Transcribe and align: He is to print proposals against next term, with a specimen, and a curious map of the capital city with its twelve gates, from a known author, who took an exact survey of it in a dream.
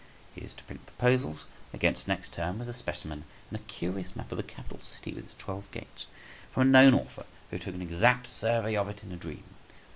He 0.33 0.41
is 0.41 0.55
to 0.55 0.63
print 0.63 0.87
proposals 0.87 1.45
against 1.75 2.07
next 2.07 2.33
term, 2.33 2.57
with 2.57 2.67
a 2.67 2.73
specimen, 2.73 3.23
and 3.51 3.59
a 3.59 3.63
curious 3.65 4.15
map 4.15 4.31
of 4.31 4.37
the 4.37 4.41
capital 4.43 4.79
city 4.79 5.13
with 5.13 5.25
its 5.25 5.35
twelve 5.35 5.69
gates, 5.69 6.07
from 6.51 6.61
a 6.63 6.71
known 6.71 6.95
author, 6.95 7.27
who 7.51 7.59
took 7.59 7.75
an 7.75 7.83
exact 7.83 8.25
survey 8.25 8.75
of 8.75 8.89
it 8.89 9.03
in 9.03 9.11
a 9.11 9.15
dream. 9.15 9.43